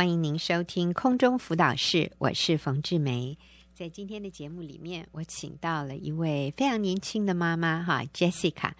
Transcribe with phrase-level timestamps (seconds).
[0.00, 3.36] 欢迎您收听空中辅导室，我是冯志梅。
[3.74, 8.72] 在今天的节目里面，我请到了一位非常年轻的妈妈哈，Jessica，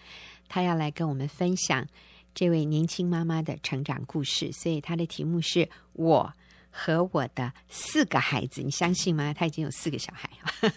[0.48, 1.87] 她要来跟我们分享
[2.35, 4.51] 这位年轻妈妈的成长故事。
[4.53, 6.33] 所以她的题目是我
[6.71, 9.34] 和我的四个孩子，你相信吗？
[9.34, 10.30] 她已经有四个小孩。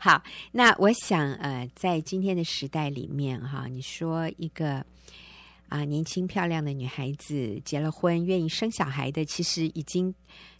[0.00, 0.20] 好，
[0.50, 4.84] 那我想呃，在今天的时代里面哈，你说一个。
[5.68, 10.14] 啊，年轻漂亮的女孩子结了婚，愿意生小孩的，其实已经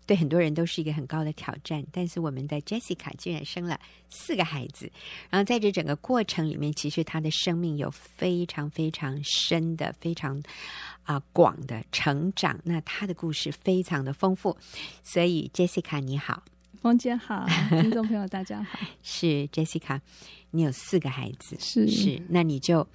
[0.07, 1.83] 对很多人都是一个很高的挑战。
[1.91, 3.81] 但是我们的 Jessica 竟然生了
[4.11, 4.91] 四个孩子，
[5.31, 10.43] 然后在这整个过程里面，其实她的生命有非常非常深的、非常
[11.05, 12.61] 啊广的成长。
[12.65, 14.55] 那她的故事非常的丰富，
[15.03, 16.43] 所以 Jessica 你好，
[16.83, 17.47] 冯姐好，
[17.81, 20.01] 听众朋友大家好，是 Jessica，
[20.51, 22.87] 你有四个孩子，是是，那你就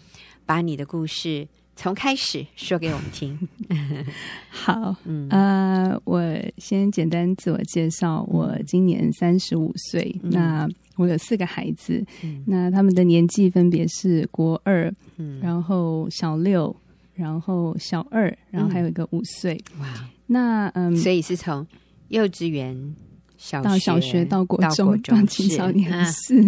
[0.45, 1.47] 把你的故事。
[1.75, 3.37] 从开始说给我们听。
[4.49, 6.21] 好，嗯，呃，我
[6.57, 8.23] 先简单自我介绍。
[8.29, 16.75] 我今年三十五岁，嗯，那我有四个孩子，嗯，那他们的年纪分别是国二，嗯，然后小六，
[17.15, 19.59] 然后小二，然后还有一个五岁。
[19.79, 21.65] 哇，那嗯，所以是从
[22.09, 22.95] 幼稚园。
[23.43, 26.41] 小到小学到国中到青少年是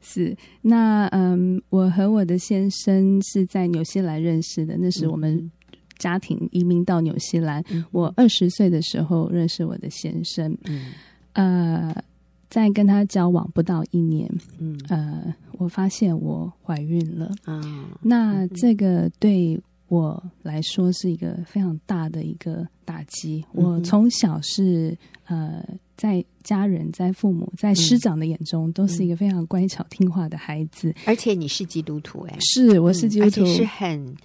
[0.00, 0.36] 是。
[0.62, 5.50] 那嗯，我和我的先生是在纽西兰认识的，那时我们
[5.98, 7.60] 家庭移民到纽西兰。
[7.70, 10.92] 嗯、我二十岁的时候认识我的先生，嗯、
[11.32, 12.04] 呃，
[12.48, 14.80] 在跟他交往不到一年，嗯。
[14.88, 17.86] 呃，我发现我怀孕了啊、嗯。
[18.00, 23.44] 那这个对我来说是一个非常大的一个打击。
[23.52, 25.62] 嗯、我从小是呃。
[26.00, 30.88] 在家人、在父母、在师长的眼中，都是一个非常乖巧听话的孩子。
[30.88, 34.16] 嗯、而且你是基督徒，哎，是我是基督徒，是很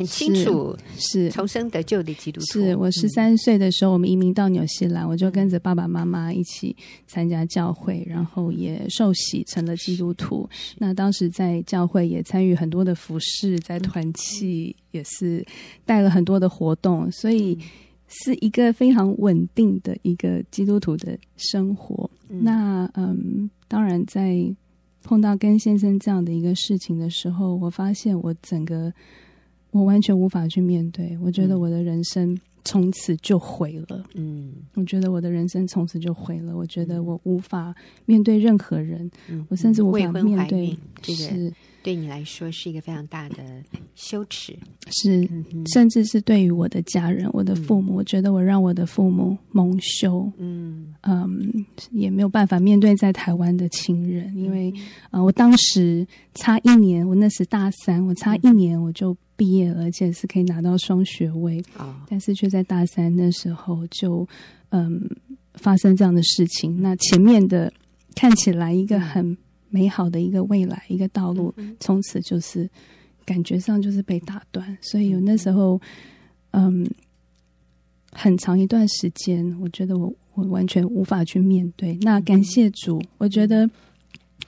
[0.00, 2.46] 很清楚，是重生得救的基督徒。
[2.46, 6.74] 是我十三岁的时候，我们移民到纽西兰，我就跟着爸爸妈妈一起
[7.06, 10.48] 参加教会，然后也受洗成了基督徒。
[10.78, 15.44] 那当时在教会也参与很多的服饰，在团契也是
[15.84, 17.58] 带了很多的活动，所以。
[18.12, 22.10] 是一个非常稳定的一个基督徒的生活。
[22.28, 22.42] 嗯。
[22.42, 24.52] 那嗯，当然在
[25.04, 28.92] 碰到跟先生这样的一个事情的时候，我发现我整个
[29.70, 31.16] 我完全无法去面对。
[31.22, 34.04] 我觉得我的人生从此就毁了。
[34.14, 36.56] 嗯，我觉得我的人生从此就毁了。
[36.56, 37.74] 我觉得我无法
[38.06, 39.10] 面对任何人。
[39.28, 41.52] 嗯，我甚至无法面对这个。
[41.82, 43.36] 对你来说是一个非常大的
[43.94, 44.54] 羞耻，
[44.90, 45.26] 是，
[45.72, 54.70] 甚至是对于我的家人、我的父母，嗯、我觉得我让我的父母蒙羞，嗯嗯，也没有办法面对在台湾的亲人，嗯、因为
[55.10, 64.28] 呃，我当时差一年，我那时大三，我差一年我就毕业，而且是可以拿到双学位，哦、但是却在大三那时候就
[64.68, 65.00] 嗯
[65.54, 67.72] 发生这样的事情，那前面的
[68.14, 69.34] 看起来一个很。
[69.72, 72.68] 美好的一个未来，一个道路，从此就是
[73.24, 74.76] 感觉上就是被打断。
[74.80, 75.80] 所以有那时候，
[76.50, 76.84] 嗯，
[78.10, 81.96] 很长一段时间，我觉得我我完全无法去面对。
[82.02, 83.70] 那感谢主，我觉得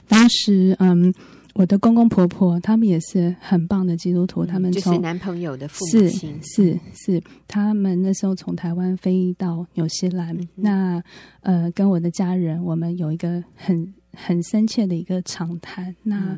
[0.09, 1.15] 当时，嗯，
[1.55, 11.03] 我的公公婆婆他们也是很棒的基督徒，他们从就是男朋友的父母亲是是是，他们那时候从台湾飞到纽西兰，嗯、那
[11.41, 13.93] 呃，跟我的家人，我们有一个很。
[14.15, 15.97] 很深切的一个长谈。
[16.03, 16.37] 那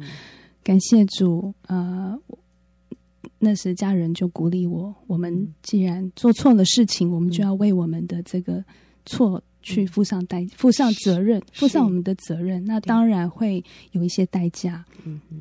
[0.62, 2.16] 感谢主，呃，
[3.41, 8.64] 那时家人就鼓励我：我们既然做错了事情，我们就要为我们的这个
[9.04, 12.64] 错去负上代、负上责任，负上我们的责任。
[12.64, 14.84] 那当然会有一些代价，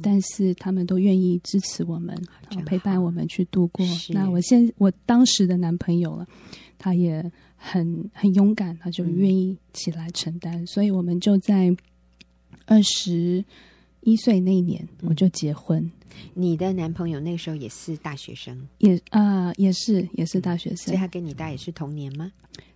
[0.01, 2.19] 但是他们都愿意支持我们，
[2.65, 3.85] 陪伴我们去度过。
[4.09, 6.25] 那我现我当时的男朋友了，
[6.79, 7.23] 他也
[7.55, 11.75] 很很勇敢，他就愿意起来承担，所以我们就在。
[12.65, 13.43] 二十
[14.03, 15.83] 一岁那一年，我就结婚。
[15.83, 15.91] 嗯。
[16.33, 20.77] 你的男朋友那时候也是大学生，也啊、呃，也是也是大学生。
[20.77, 22.31] 所以他跟你大也是同年吗？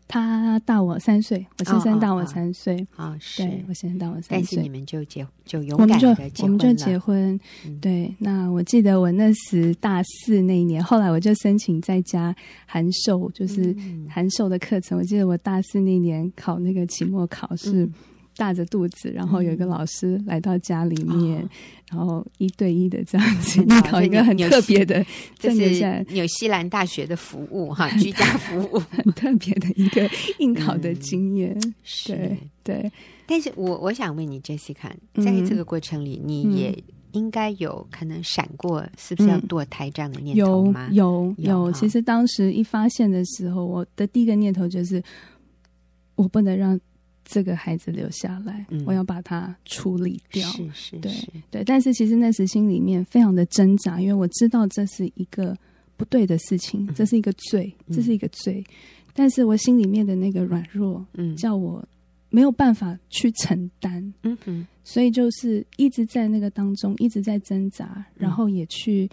[0.07, 2.75] 他大我三岁，我先生大我三岁。
[2.95, 4.30] 啊、哦哦哦，是，对我先生大我三岁。
[4.30, 6.31] 但是你们就结就勇敢的结婚了。
[6.44, 7.39] 我们就结婚。
[7.81, 13.75] 对，那我记得我那时大四那一年，后来我就申请在家函授，就是
[14.09, 14.98] 函授的课程。
[14.98, 17.83] 我记得我大四那年考那个期末考试。
[17.83, 17.94] 嗯
[18.38, 21.50] 大着肚子，然后有一个老师来到家里面，嗯、
[21.92, 25.06] 然后一对一的这样子，应考一个很特别的，
[25.38, 28.80] 这是纽西兰大学的服务哈，居家服务。
[28.92, 31.57] 很特别的一个应考的经验。
[31.57, 31.74] 嗯、
[32.06, 32.92] 对对，
[33.25, 36.78] 但是我我想问你，Jessica，在这个过程里，你也
[37.13, 40.88] 应该有可能闪过，是不是要堕胎这样的念头吗？
[40.89, 41.72] 嗯、有有有，有。
[41.72, 45.01] 其实当时一发现的时候，我的第一个念头就是，
[46.16, 46.80] 我不能让
[47.29, 50.47] 这个孩子留下来，嗯、我要把他处理掉。
[50.50, 51.12] 是是是，对
[51.51, 51.63] 对。
[51.63, 55.56] 但是其实那时心里面非常的挣扎，因为我知道这是一个
[55.95, 58.63] 不对的事情，这是一个罪，嗯、这是一个罪。
[59.13, 61.88] 但是我心里面的那个软弱，嗯，叫我。
[62.29, 69.09] 没有办法去承担，嗯哼，所以就是一直在那个当中，一直在挣扎，然后也去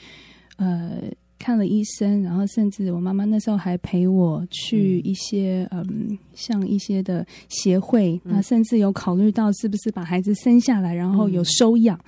[0.56, 1.00] 呃
[1.44, 11.98] 看了医生，然后甚至我妈妈那时候还陪我去一些嗯、呃，像一些的协会，那甚至有考虑到是不是把孩子生下来，然后有收养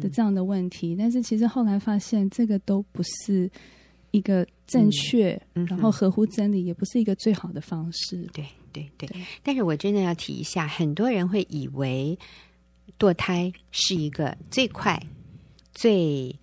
[0.00, 3.50] 的这样的问题，但是其实后来发现这个都不是
[4.12, 8.44] 一个正确，然后合乎真理，也不是一个最好的方式，对。
[8.72, 9.08] 对对，
[9.44, 12.18] 但是我真的要提一下，很多人会以为
[12.98, 15.00] 堕胎是一个最快、
[15.72, 16.34] 最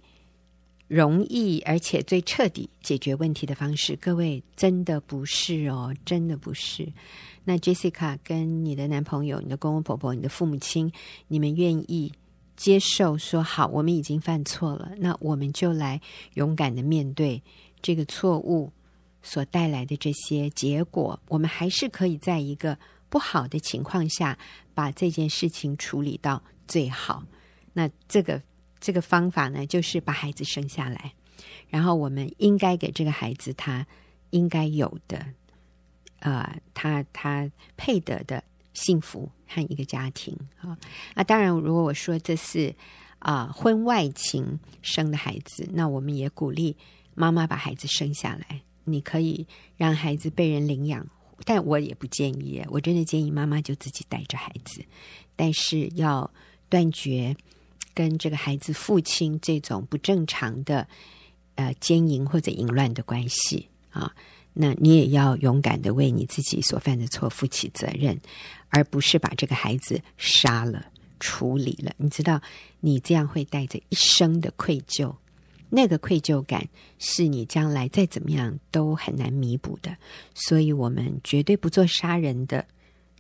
[0.92, 3.96] 容易，而且最彻底解决问题的方式。
[3.96, 6.86] 各位，真的不是哦，真的不是。
[7.46, 10.92] 那 Jessica 跟你的男朋友、你的公公婆婆、你的父母亲，
[11.30, 12.12] 你们愿意
[12.58, 16.02] 接受说好，我们已经犯错了，那我们就来
[16.34, 17.42] 勇敢的面对
[17.82, 18.70] 这个错误。
[19.24, 22.78] 所带来的这些结果，我们还是可以在一个
[23.08, 24.38] 不好的情况下
[24.74, 27.24] 把这件事情处理到最好。
[27.72, 28.42] 那这个
[28.82, 31.14] 这个方法呢，就是把孩子生下来，
[31.70, 33.88] 然后我们应该给这个孩子他
[34.32, 35.26] 应该有的，
[36.20, 38.44] 呃，他他配得的
[38.74, 40.78] 幸福和一个家庭啊。
[41.16, 42.76] 那当然，如果我说这是
[43.20, 46.76] 啊、婚外情生的孩子，那我们也鼓励
[47.14, 48.62] 妈妈把孩子生下来。
[48.84, 49.46] 你可以
[49.78, 51.06] 让孩子被人领养，
[51.46, 52.66] 但我也不建议。
[52.70, 54.84] 我真的建议妈妈就自己带着孩子，
[55.36, 56.32] 但是要
[56.68, 57.36] 断绝
[57.94, 60.88] 跟这个孩子父亲这种不正常的
[61.56, 64.14] 呃奸淫或者淫乱的关系啊。
[64.54, 68.20] 那你也要勇敢的为你自己所犯的错负起责任，
[68.68, 70.86] 而不是把这个孩子杀了
[71.22, 71.94] 处理了。
[71.96, 72.42] 你知道，
[72.82, 75.16] 你这样会带着一生的愧疚。
[75.70, 76.68] 那个愧疚感
[77.00, 79.96] 是你将来再怎么样都很难弥补的，
[80.34, 82.66] 所以我们绝对不做杀人的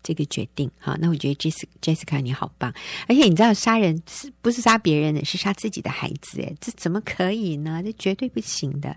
[0.03, 0.69] 这个决定。
[0.80, 1.51] 好，那我觉得
[1.81, 2.74] Jessica 你好棒，
[3.07, 6.42] 而且你知道杀人是不是杀别人的，是杀自己的孩子？
[6.42, 7.81] 哎，这怎么可以呢？
[7.83, 8.95] 这绝对不行的，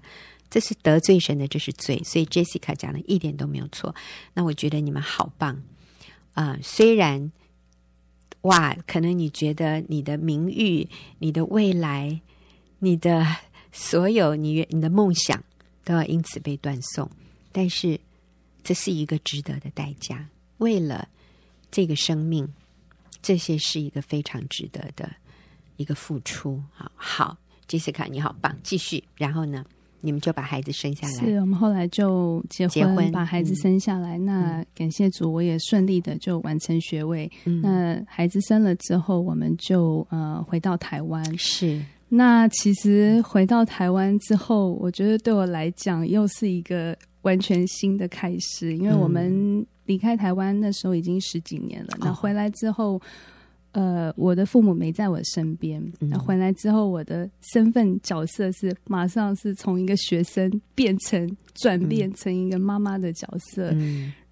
[0.51, 2.01] 这是得罪神的，这是罪。
[2.05, 3.95] 所以 Jessica 讲的一点都没有错。
[4.35, 5.63] 那我觉得你们好棒
[6.35, 7.33] 啊，虽然
[8.43, 12.21] 哇，可能你觉得你的名誉、你的未来。
[12.81, 13.25] 你的
[13.73, 15.43] 所有，你你的梦想
[15.85, 17.11] 都要因此被断送，
[17.51, 17.99] 但是
[18.63, 20.29] 这是一个值得的代价。
[20.59, 21.09] 为了
[21.71, 22.49] 这个生命，
[23.23, 25.11] 这些是一个非常值得的
[25.77, 26.63] 一个付出。
[26.73, 27.37] 好，好
[27.69, 29.03] ，Jessica，你好棒，继续。
[29.17, 29.65] 然后呢，
[30.01, 31.13] 你们就把孩子生下来。
[31.15, 34.19] 是我们后来就结婚，结婚把孩子生下来。
[34.19, 37.31] 嗯、那感谢主，我也顺利的就完成学位。
[37.45, 41.39] 嗯、那孩子生了之后，我们就呃回到台湾。
[41.39, 41.83] 是。
[42.11, 51.91] 那其实回到台湾之后，我觉得对我来讲又是一个完全新的开始，因为我们离开台湾那时候已经十几年了。
[51.99, 52.99] 那回来之后，
[53.73, 55.83] 呃，我的父母没在我身边。
[55.99, 63.75] 那回来之后，我的身份角色是马上是从一个学生变成转变成一个妈妈的角色。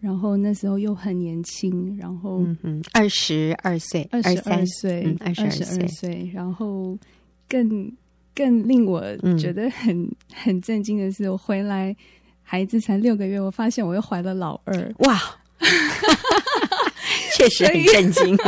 [0.01, 2.47] 然后那时候又很年轻，然后
[2.93, 6.97] 二十二岁，二十二岁，二十二岁，然后。
[7.49, 7.93] 更
[8.35, 9.03] 更令我
[9.37, 11.95] 觉得很、嗯、很震惊的是，我回来
[12.53, 14.95] 孩子才六个月，我发现我又怀了老二。
[14.99, 15.19] 哇，
[17.35, 18.35] 确实很震惊。
[18.37, 18.39] 以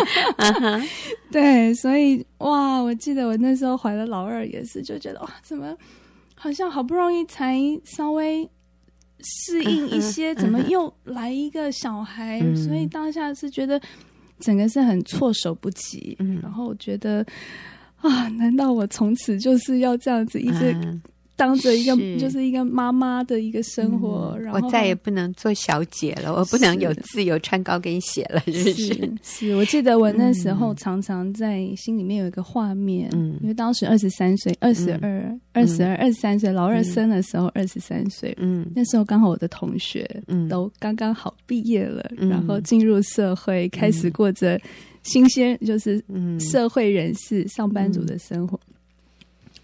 [1.33, 5.75] 对，所以哇，我记得我那时候怀了老二也是，就觉得哇，怎么
[6.35, 8.47] 好像好不容易才稍微
[9.21, 12.41] 适应一些，嗯、怎么又来一个小孩？
[12.45, 13.81] 嗯、所以当下是觉得
[14.39, 16.15] 整个是很措手不及。
[16.19, 17.25] 嗯，然后我觉得。
[18.05, 18.29] 啊！
[18.37, 20.77] 难道我从此就是要这样子一直
[21.37, 24.35] 当着一个、就是一个妈妈的一个生活？
[24.37, 28.73] 嗯、然后我再也不能做小姐了，我不能有自由穿高跟鞋了，是不是？
[28.75, 40.09] 是，是，我记得我那时候常常在心里面有一个画面，嗯，因为当时二十三岁，二十二，二十二，二十三岁，老二生的时候二十三岁，嗯，那时候刚好我的同学
[40.49, 44.61] 都刚刚好毕业了，嗯、然后进入社会，开始过着。
[45.05, 46.03] 新鲜就是
[46.41, 48.59] 社会人士、嗯、上班族的生活。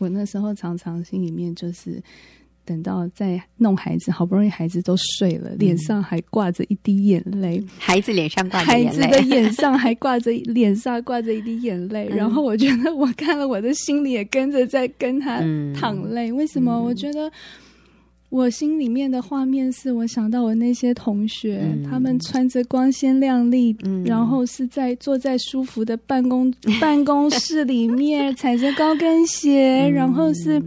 [0.01, 2.03] 嗯、我那时候常常心里面就是
[2.65, 12.09] 等到在弄孩子，好不容易孩子都睡了，脸上还挂着一滴眼泪，孩子脸上挂着眼泪，孩子的眼上还挂着脸上挂着一滴眼泪。
[12.09, 15.41] 然后我觉得我看了，我的心里也跟着在跟他
[15.75, 16.33] 淌泪。
[16.33, 16.83] 为什么？
[16.83, 17.31] 我觉得。
[18.31, 26.49] 我心里面的画面是我想到我那些同学，嗯、他们穿着光鲜亮丽，嗯、然后是在坐在舒服的办公
[26.81, 30.63] 办公室里面， 踩着高跟鞋，嗯、然后是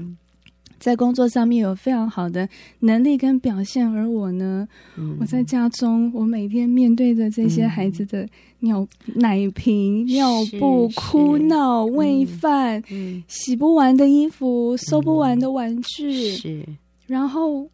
[0.77, 2.47] 在工作上面有非常好的
[2.79, 3.89] 能力跟表现。
[3.89, 4.67] 而我呢，
[4.97, 8.27] 嗯、我在家中，我每天面对着这些孩子的
[8.59, 10.29] 尿奶瓶、尿
[10.59, 16.65] 布、哭闹、喂饭、嗯、洗不完的衣服、收不完的玩具，是。
[17.13, 17.69] 然后，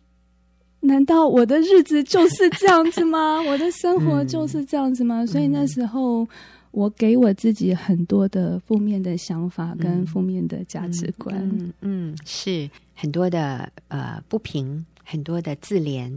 [0.82, 3.42] 难道我的日子就是这样子吗？
[3.48, 5.24] 我的生活就是这样子吗？
[5.24, 6.28] 嗯、所以那时候，
[6.72, 11.38] 我给我自己很多的负面的想法跟负面的价值观。
[11.38, 11.74] 嗯，嗯，
[12.12, 16.12] 嗯，是很多的呃不平，很多的自怜，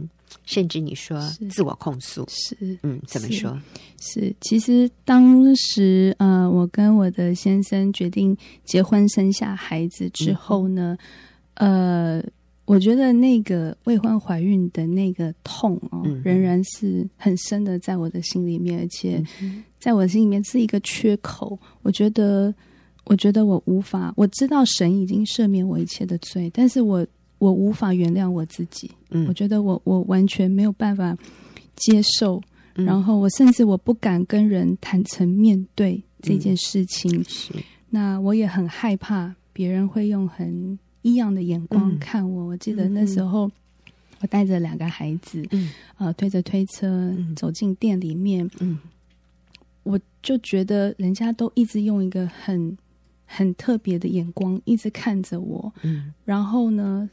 [0.45, 1.17] 甚至你说
[1.49, 2.25] 自我控诉。
[2.27, 3.57] 是，嗯，怎么说？
[4.01, 10.97] 是，是，其实当时呃，我跟我的先生决定结婚生下孩子之后呢，
[11.55, 12.25] 嗯、呃。
[12.65, 19.21] 我觉得那个未婚怀孕的那个痛哦，嗯、仍然是很深的在我的心里面，而且
[19.79, 21.59] 在我的心里面是一个缺口。
[21.81, 22.53] 我觉得，
[23.03, 27.05] 我觉得我无法，我知道神已经赦免我一切的罪，但是我
[27.37, 28.89] 我无法原谅我自己。
[29.09, 31.17] 嗯，我觉得我我完全没有办法
[31.75, 32.41] 接受，
[32.75, 37.11] 嗯、然后我甚至我不敢跟人坦诚面对这件事情。
[37.19, 37.53] 嗯、是，
[37.89, 40.79] 那我也很害怕别人会用很。
[41.03, 43.49] 异样的眼光看我，嗯、我记得那时候，
[44.19, 48.79] 我带着两个孩子，嗯，呃，推着推车、嗯、走进店里面，嗯，
[49.83, 52.75] 我就觉得人家都一直用一个很
[53.27, 57.09] 很特别的眼光一直看着我，嗯，然后呢。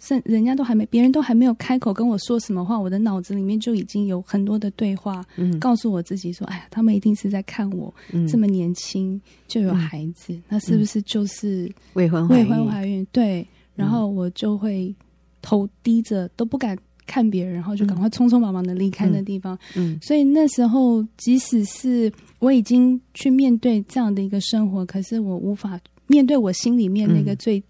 [0.00, 14.94] 甚，人家都还没，别人都还没有开口跟我说什么话，我的脑子里面就已经有很多的对话，嗯，告诉我自己说：“哎呀，他们一定是在看我，嗯，这么年轻就有孩子，嗯，那是不是就是未婚未婚怀孕？”对，然后我就会
[15.42, 19.58] 头低着，都不敢看别人，然后就赶快匆匆忙忙的离开那地方。
[19.76, 27.62] 嗯，所以那时候，即使是我已经去面对这样的一个生活，可是我无法面对我心里面那个最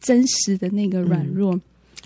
[0.00, 1.54] 真实的那个软弱。
[1.56, 1.60] 嗯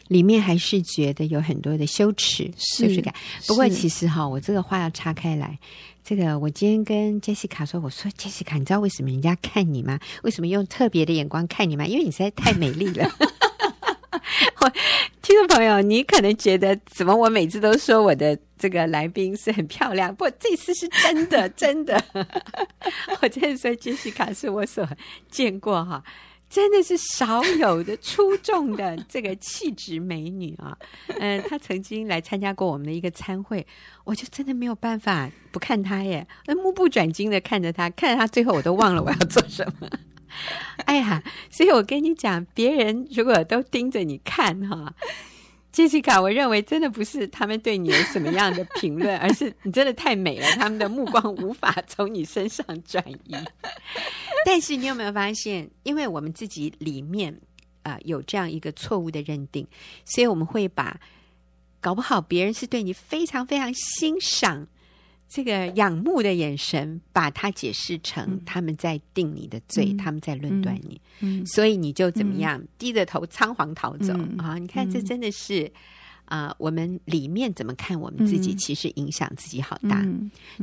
[0.08, 3.14] 里面还是觉得有很多的羞耻、羞耻感。
[3.46, 5.58] 不过其实哈，我这个话要岔开来。
[6.04, 9.98] 这个我今天跟杰西卡说，我说杰西卡，你知道为什么人家看你吗？
[10.22, 11.84] 为什么用特别的眼光看你吗？
[11.84, 13.10] 因为你实在太美丽了。
[14.60, 14.72] 我
[15.20, 20.14] 听众朋友，你可能觉得怎么我每次都说我的这个来宾是很漂亮？
[20.14, 22.02] 不，这次是真的，真的。
[23.20, 24.88] 我真的说杰西卡是我所
[25.28, 26.02] 见过哈。
[26.48, 30.76] 真的是少有的出众的这个气质美女啊！
[31.18, 33.66] 嗯，她曾经来参加过我们的一个参会，
[34.04, 36.26] 我就真的没有办法不看她耶，
[36.62, 39.88] 目不转睛的看着她，看着她，最后我都忘了我要做什么。
[40.86, 44.94] 哎呀，所以我跟你讲，别人如果都盯着你看哈，
[45.76, 53.36] 杰西卡，我认为真的不是他们对你有什么样的评论，而是你真的太美了，他们的目光无法从你身上转移。
[54.46, 57.30] 但是你有没有发现，因为我们自己里面
[57.82, 59.66] 啊、呃、有这样一个错误的认定，
[60.06, 60.98] 所以我们会把
[61.78, 64.66] 搞不好别人是对你非常非常欣赏、
[65.28, 74.56] 这个仰慕的眼神，把它解释成他们在定你的罪，嗯、他们在论断你，所以你就怎么样、嗯、低着头仓皇逃走、嗯、啊？
[74.58, 75.70] 你看，这真的是。
[76.26, 80.06] 啊、呃，我们里面怎么看我们自己，其实影响自己好大。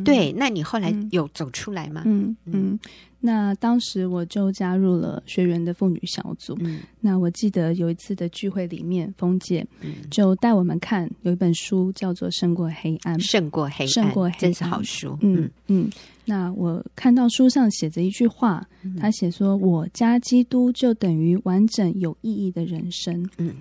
[0.05, 2.03] 对，那你后来有走出来吗？
[2.05, 2.79] 嗯嗯，嗯，
[3.19, 6.57] 那当时我就加入了学员的妇女小组。
[6.61, 9.65] 嗯，那我记得有一次的聚会里面，峰姐
[10.11, 13.17] 就带我们看有一本书，叫做《胜过黑暗》。
[13.23, 15.17] 胜过黑暗，胜过黑暗，真是好书。
[15.21, 15.89] 嗯嗯，
[16.25, 18.67] 那我看到书上写着一句话，
[18.99, 23.55] 他写说：“我加基督就等于完整有意义的人生。”嗯。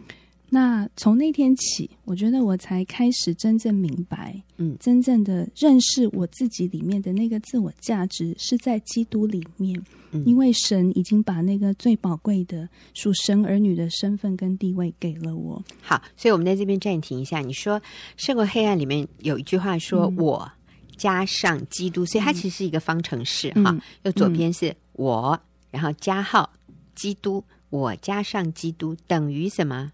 [0.54, 15.64] 那从那天起，我觉得我才开始真正明白，嗯，真正的认识我自己里面的那个自我价值是在基督里面，嗯，因为神已经把那个最宝贵的属神儿女的身份跟地位给了我。
[15.80, 17.40] 好，所以我们在这边暂停一下。
[17.40, 17.80] 你说
[18.18, 20.52] 《胜过黑暗》里面有一句话说：“嗯，我
[20.99, 23.75] 加上基督”，所以它其实是一个方程式哈。
[24.02, 25.40] 右左边是我，
[25.71, 26.52] 然后加号
[26.94, 29.90] 基督，我加上基督等于什么？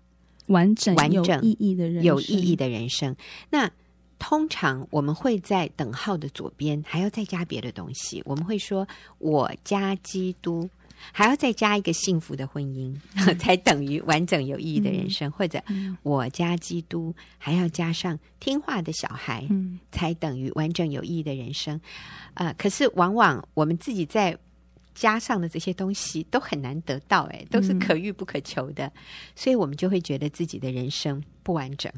[0.49, 3.17] 完整、有意义的人生，有意义的人生。
[3.51, 3.71] 那
[4.19, 8.23] 通常我们会在等号的左边还要再加别的东西。
[8.27, 8.87] 我们会说
[9.19, 10.69] ：“我加基督。”
[11.13, 15.29] 还要再加一个幸福的婚姻，嗯、 才等于完整有意义的人生。
[15.29, 15.63] 嗯、或者
[16.03, 21.81] 我加基督，还要加上听话的小孩，嗯、才等于完整有意义的人生。
[22.35, 24.37] 啊、呃，可是往往我们自己在
[24.99, 28.93] 加上的这些东西都很难得到，哎，都是可遇不可求的，嗯、
[29.37, 31.93] 所以我们就会觉得自己的人生不完整，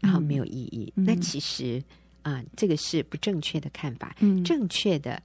[0.00, 0.92] 然后没有意义。
[0.96, 1.82] 嗯、那其实
[2.22, 5.22] 啊、呃，这个是不正确的看法，嗯、正确的。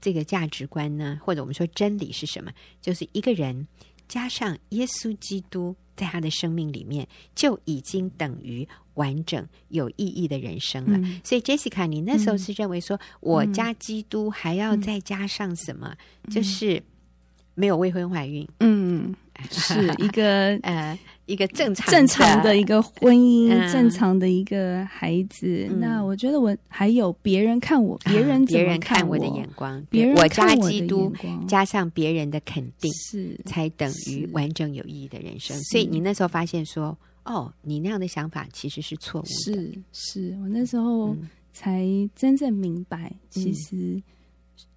[0.00, 2.52] 这个价值观呢，或者我们说真理是什么？
[2.82, 3.66] 就是一个人
[4.06, 10.98] 加上耶稣基督在他的生命里面，就已经等于完整有意义的人生了。
[10.98, 15.94] 嗯、所以，Jessica，你那时候是认为说，我加基督还要再加上什么？
[16.24, 16.82] 嗯、就是
[17.54, 18.46] 没有未婚怀孕。
[18.60, 19.14] 嗯。
[19.50, 25.66] 是一个 呃一个正常正常的一个婚姻，嗯、正常的一个孩子。
[25.70, 35.56] 嗯、那我觉得我还有别人看我，别人别人看我的眼光，别人看我的眼光，我加基督加上别人的肯定，是才等于完整有意义的人生。
[35.64, 39.30] 所以你那时候发现说，哦，你那样的想法其实是错误的。
[39.30, 41.16] 是是，我那时候
[41.52, 44.02] 才真正明白，嗯、其实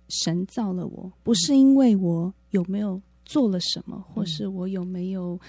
[0.08, 3.02] 神造了我，不是因为我有没有。
[3.30, 5.40] 做了什么，或是我有没有，嗯、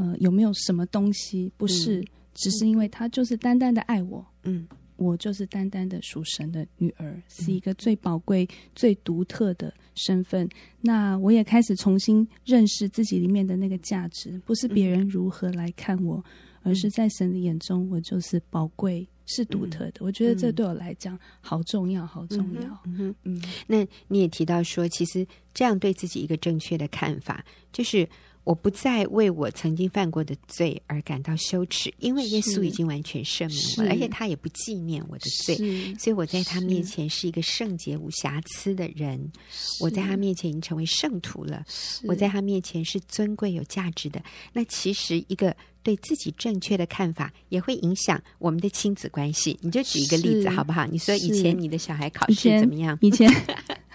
[0.00, 1.52] 呃，有没有什么东西？
[1.58, 4.66] 不是，嗯、只是因为他就是单单的爱我，嗯，
[4.96, 10.48] 我就是单单的属神的女儿，嗯、是一个最宝贵、最独特的身份。
[10.80, 19.06] 那我也开始重新认识自己里面的那个价值，不是别人如何来看我，嗯、而是在神的眼中，我就是宝贵。
[19.32, 22.62] 是独特的，嗯、我觉得这对我来讲好重要，好重要。
[22.84, 28.08] 嗯嗯，嗯，那你也提到说，其实这样对自己一个正确的看法，就是。
[28.44, 35.56] 我不再为我曾经犯过的罪而感到羞耻，因为耶稣已经完全赦免我，而且他也不纪念我的罪，
[35.98, 39.30] 所以我在他面前是一个圣洁无瑕疵的人。
[39.78, 41.64] 我在他面前已经成为圣徒了，
[42.04, 44.22] 我在他面前是尊贵有价值的。
[44.52, 49.56] 那其实一个对自己正确的看法，也会影响我们的亲子关系。
[49.60, 50.86] 你就举一个例子好不好？
[50.86, 52.98] 你说以前你的小孩考试怎么样？
[53.02, 53.30] 以前。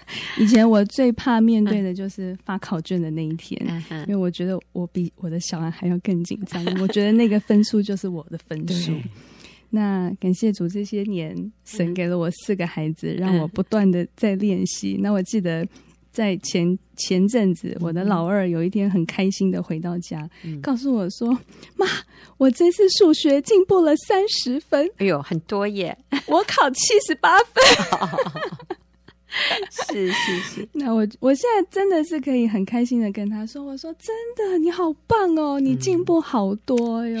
[0.38, 3.60] 以前我最怕面对的就是发考卷的那一天，
[3.90, 6.64] 嗯、因为我觉得我比我的小孩还要更紧张。
[6.80, 8.92] 我觉得那个分数就是我的分数。
[9.70, 11.34] 那感谢主，这些年
[11.64, 14.94] 神给了我四个孩子，嗯、让我不断的在练习。
[14.98, 15.66] 嗯、那我记得
[16.12, 21.36] 在前前阵子，我的老二有一天很开心的回到家，嗯、告诉我说
[21.76, 21.84] ：“妈，
[22.38, 25.98] 我这次数学进步了三十分。”哎呦，很多耶！
[26.26, 28.08] 我考七十八分。
[29.70, 37.20] 是 是是， 那我我现在真的是可以很开心的跟他说，我说真的，你好棒哦，你进步好多哟。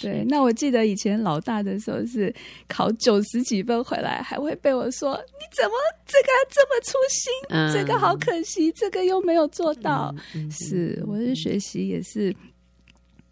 [0.00, 2.34] 对，那我记得以前老大的时候是
[2.68, 5.72] 考九十几分回来，还会被我说你怎么
[6.06, 10.14] 这个这么粗心，嗯、这个好可惜，这个又没有做到。
[10.50, 12.34] 是，我是学习也是。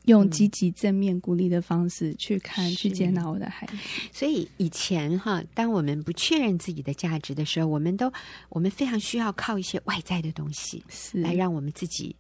[0.07, 3.77] 用积极正面鼓励的方式去看、嗯、去接纳我的孩子。
[4.13, 8.13] 所以以前哈，当我们不确认自己的价值的时候，我们都
[8.49, 12.15] 我们非常需要靠一些外在的东西，是来让我们自己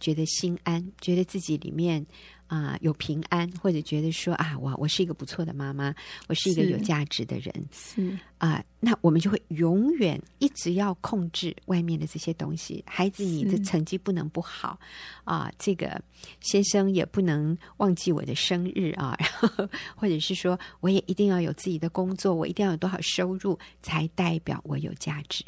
[0.00, 2.04] 觉得心安，觉得自己里面。
[2.48, 5.94] 啊、呃，有平安，或者觉得说啊，我我是一个不错的妈妈，
[6.26, 12.82] 我是一个有价值的人，是啊、呃，那我们就会永远一直要控制外面的这些东西。
[12.86, 14.80] 孩子，你的成绩不能不好
[15.24, 16.02] 啊、呃，这个
[16.40, 25.44] 先生也不能忘记我的生日啊， 然后或者是说，我也一定要有自己的工作，我一定要有多少收入，才代表我有价值。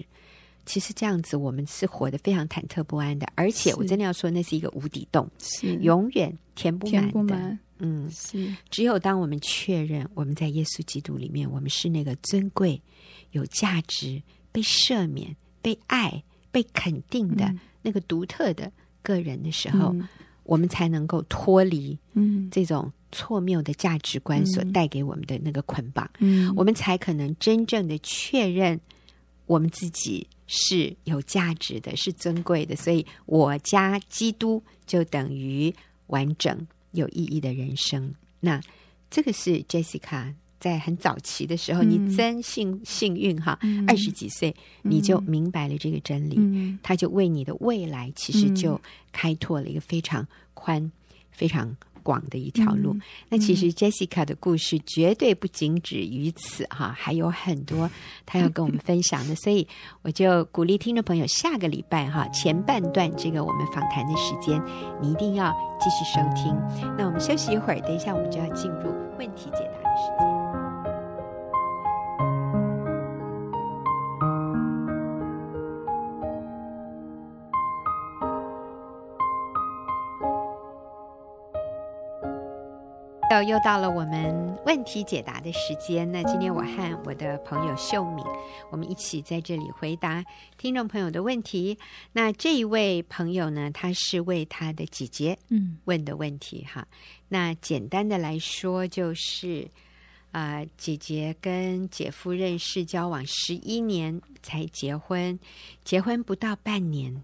[0.70, 7.10] 其实这样子，我们是活得非常忐忑不安的，而且我真的要说，那是一个无底洞，是永远填不满的。
[7.10, 8.54] 不满嗯，是。
[8.70, 12.80] 只有当我们确认我们在耶稣基督里面，我们是那个尊贵、
[13.32, 18.70] 有价值、被赦免、被爱、被肯定的、嗯、那个独特的
[19.02, 20.06] 个人的时候，嗯、
[20.44, 26.08] 我们才能够脱离嗯这种错谬的价值观所带给我们的那个捆绑。
[26.20, 28.80] 嗯，我们才可能真正的确认
[29.46, 30.24] 我们自己。
[30.52, 35.72] 是有价值的，是尊贵的，所以我加基督就等于
[36.08, 38.12] 完整有意义的人生。
[38.40, 38.60] 那
[39.08, 48.80] 这个是 Jessica 在很早期的时候，嗯、你真幸幸运哈，二十、嗯、几岁你就明白了这个真理，嗯、他就为你的未来其实就
[49.12, 50.90] 开拓了一个非常宽、
[51.30, 51.76] 非常。
[52.10, 57.88] 广的一条路，嗯、那其实 Jessica 的故事绝对不仅止于此哈，还有很多
[58.26, 59.64] 她要跟我们分享的，所以
[60.02, 64.60] 我就鼓励听众朋友，下个礼拜哈前半段这个我们访谈的时间，
[65.00, 66.52] 你一定要继续收听。
[66.98, 70.29] 那我们休息一会儿，等一下我们就要进入问题解答的时间。
[83.30, 86.10] 又又到了我们问题解答的时间。
[86.10, 88.24] 那今天我和我的朋友秀敏，
[88.70, 90.24] 我们一起在这里回答
[90.58, 91.78] 听众朋友的问题。
[92.12, 96.80] 那这一位朋友呢，他是为他的姐姐嗯问的问题哈。
[96.90, 96.96] 嗯、
[97.28, 99.70] 那简单的来说，就是
[100.32, 105.38] 啊、呃，姐姐跟姐夫认识交往十一年才结婚，
[105.84, 107.22] 结婚不到半年，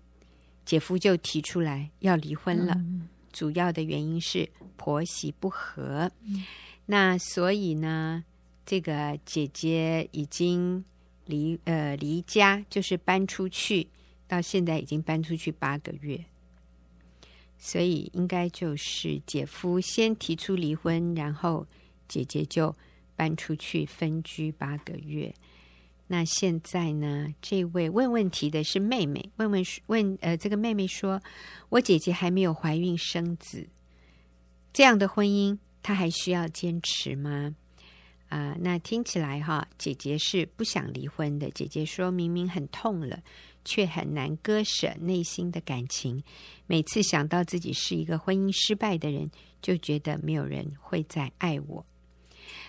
[0.64, 2.74] 姐夫就提出来要离婚了。
[2.76, 6.42] 嗯主要的原因是婆媳不和，嗯、
[6.86, 8.24] 那所以呢，
[8.64, 10.82] 这个姐姐已经
[11.26, 13.88] 离呃离家，就是搬出去，
[14.26, 16.24] 到现在已经搬出去八个月，
[17.58, 21.66] 所以应该就是姐夫先提出离婚，然后
[22.08, 22.74] 姐姐就
[23.14, 25.34] 搬出去分居八个月。
[26.08, 27.34] 那现在呢？
[27.42, 31.20] 这位问问题的是妹妹，问问问呃，这个妹妹说
[31.68, 33.66] ：“我姐姐还没有怀孕生子，
[34.72, 37.56] 这样的婚姻她还需要坚持吗？”
[38.28, 41.48] 啊、那听起来哈，姐姐是不想离婚的。
[41.50, 43.22] 姐姐说明明很痛了，
[43.64, 46.22] 却很难割舍内心的感情。
[46.66, 49.30] 每次想到自己是一个婚姻失败的人，
[49.62, 51.86] 就觉得没有人会再爱我。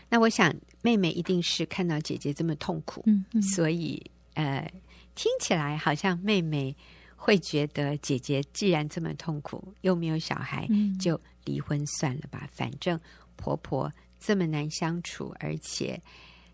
[0.09, 0.55] 那我想，
[0.87, 4.01] 妹妹一定是看到姐姐这么痛苦，嗯嗯、所以
[4.35, 4.71] 呃，
[5.15, 6.73] 听起来好像妹妹
[7.17, 12.47] 会觉得姐姐既然这么痛苦，又没有小孩，嗯、就离婚算了吧。
[12.53, 12.97] 反正
[13.35, 16.01] 婆婆这么难相处，而且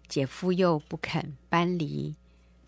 [0.08, 2.12] 姐夫又不肯搬离，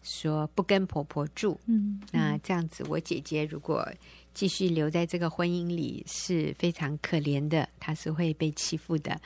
[0.04, 1.60] 说不跟婆婆住。
[1.65, 3.91] 嗯，嗯那这样子，我姐姐如果
[4.36, 9.19] 继续留在这个婚姻里，是非常可怜的，她是会被欺负的。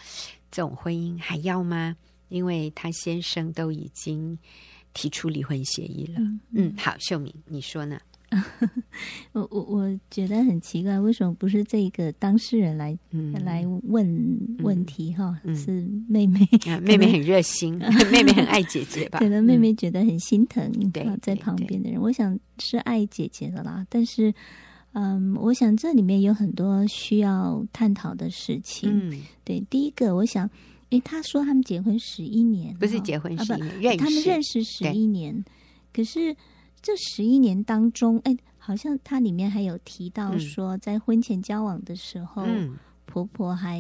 [0.49, 1.97] 这种婚姻还要吗？
[2.29, 4.37] 因为他先生都已经
[4.93, 6.15] 提出离婚协议了。
[6.17, 7.99] 嗯，嗯，好，秀敏，你说呢？
[9.33, 15.11] 我我我觉得很奇怪，为什么不是这个当事人来、嗯、来问问题？
[15.13, 17.77] 哈、嗯，是妹妹，啊、妹妹很热心，
[18.11, 19.19] 妹妹很爱姐姐吧？
[19.19, 23.85] 可能妹妹觉得很心疼，对、嗯，在旁边的人，我想是爱姐姐的啦。
[23.89, 24.33] 但是。
[24.93, 28.89] 嗯，我想这里面有很多需要探讨的事情。
[29.11, 30.49] 嗯，对，第一个，我想，
[30.91, 35.43] 诶，他说他们结婚十一年，不是结婚十一年，认识，他们认识十一年。
[35.93, 36.35] 可是
[36.81, 43.79] 这十一年当中，诶，好像他里面还有提到说，在婚前交往的时候，嗯、婆婆还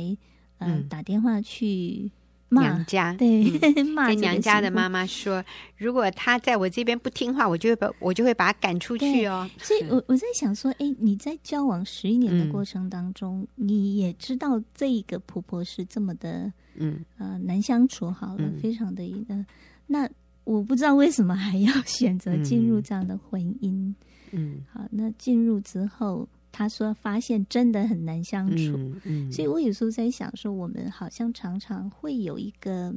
[0.59, 2.11] 嗯、呃、打电话去。
[2.49, 3.43] 娘家对，
[3.75, 5.43] 嗯、 跟娘家的妈妈说，
[5.77, 9.49] 如果他在我这边不听话，我就会把我就会把他赶出去哦。
[9.57, 19.45] 所以，我我在想说，哎，你在交往十一年的过程当中，嗯、你也知道这一个婆婆是这么的，嗯呃难相处，好了，嗯、非常的一个。
[19.87, 20.09] 那
[20.43, 23.93] 我不知道为什么还要选择进入这样的婚姻。
[24.31, 26.27] 嗯，好，那进入之后。
[26.51, 32.93] 他说：“发现真的很难相处，嗯嗯、所以我有时候在想，说我们好像常常会有一个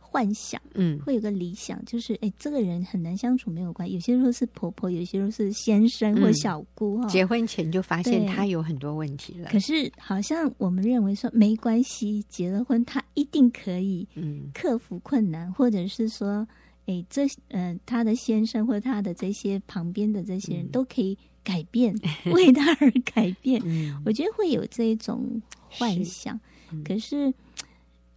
[0.00, 3.94] 幻想，嗯，会有个理想，就是哎，这个人很难相处没有关系。
[3.94, 7.06] 有些时候是婆婆，有些时候是先生或小姑哈。
[7.06, 9.48] 结婚前就发现他有很多问题了。
[9.50, 16.46] 可是好像我们认为说没关系，结了婚他一定可以，嗯，克服困难，嗯、或者是说，
[16.86, 21.16] 哎，这嗯、呃，他的先生或他的这些旁边的这些人都可以。”
[21.46, 21.94] 改变，
[22.34, 26.34] 为他而改变，嗯、我觉得会有这一种幻想。
[26.34, 26.40] 是
[26.72, 27.32] 嗯、可是，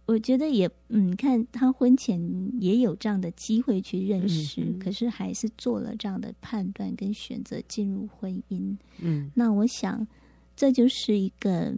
[0.06, 2.20] 我觉得也，嗯，看他婚前
[2.60, 8.76] 也有这样的机会去认识，嗯、可是还是做了这样的判断跟选择进入婚姻。
[8.98, 10.04] 嗯，那我想
[10.56, 11.72] 这就是一个，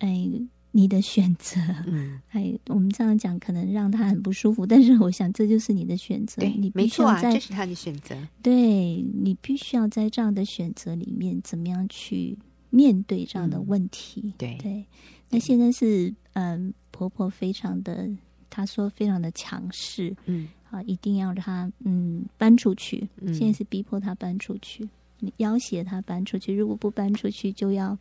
[0.00, 0.30] 哎。
[0.72, 12.38] 你的选择，嗯，哎，我们这样讲可能让他很不舒服，但是我想这就是你的选择，对你没错啊，这是他的选择，对，你必须要在这样的选择里面，怎么样去
[12.70, 14.22] 面对这样的问题？
[14.24, 14.58] 嗯、对。
[14.62, 14.84] 对，
[15.28, 18.08] 那现在是嗯，婆婆非常的，
[18.48, 27.98] 她说非常的强势，嗯，啊，一定要让她嗯搬出去，嗯、现在是逼迫她搬出去，你要挟她搬出去，如果不搬出去，就要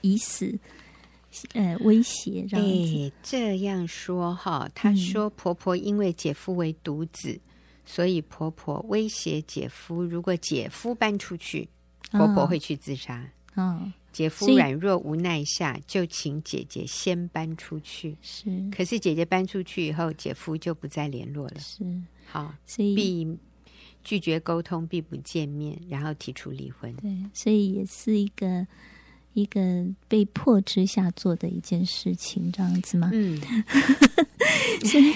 [0.00, 0.58] 以死。
[1.52, 3.04] 呃，威胁这样子。
[3.04, 7.40] 哎，这样说哈，她说婆婆因为姐夫为独子，嗯、
[7.84, 11.68] 所以婆婆威胁姐夫，如果姐夫搬出去，
[12.10, 13.28] 婆婆会去自杀。
[13.56, 18.16] 嗯、哦，姐夫软弱无奈下，就请姐姐先搬出去。
[18.20, 21.60] 是，可是姐姐搬出去以后，姐夫就不再联络了。
[21.60, 21.84] 是，
[22.26, 23.38] 好，所以必
[24.02, 26.94] 拒绝沟通，必不见面，然后提出离婚。
[26.96, 28.66] 对，所以也是一个。
[29.34, 33.10] 一个被迫之下做的一件事情，这样子吗？
[33.12, 33.38] 嗯，
[34.84, 35.12] 所以，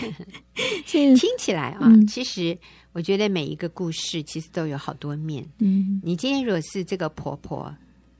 [0.84, 2.56] 所以听起来啊，嗯、其实
[2.92, 5.46] 我觉得每一个故事其实都有好多面。
[5.58, 7.74] 嗯，你今天如果是这个婆婆，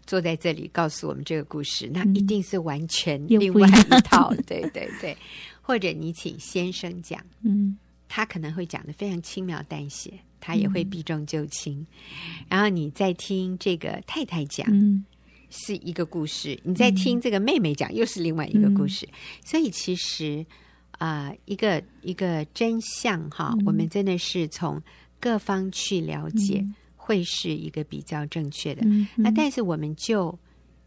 [0.06, 4.28] 坐在这里告诉我们这个故事，那一定是完全另外一套。
[4.38, 5.16] 嗯、对对对，
[5.60, 7.76] 或者你请先生讲，嗯，
[8.08, 11.74] 他可能会讲的非常轻描淡写，他也会避重就轻。
[11.80, 15.04] 嗯、然后你再听这个太太讲，嗯，
[15.50, 19.06] 是一个故事；你在听这个妹妹讲，又是另外一个故事。
[19.06, 20.44] 嗯、所以其实
[20.92, 24.82] 啊、呃，一个一个真相哈，嗯、我们真的是从
[25.20, 26.60] 各方去了解。
[26.60, 26.74] 嗯
[27.08, 28.86] 会是一个比较正确的。
[29.16, 30.38] 那但是我们就